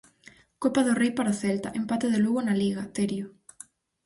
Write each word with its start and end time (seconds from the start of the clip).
Copa 0.63 0.81
do 0.87 0.97
Rei 1.01 1.11
para 1.17 1.33
o 1.33 1.37
Celta, 1.41 1.73
empate 1.79 2.05
do 2.11 2.19
Lugo 2.25 2.41
na 2.43 2.55
Liga, 2.63 2.83
Terio. 2.95 3.27